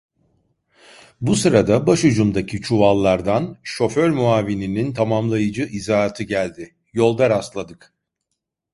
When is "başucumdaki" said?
1.87-2.61